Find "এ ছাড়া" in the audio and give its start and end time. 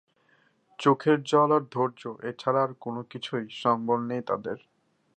2.21-2.61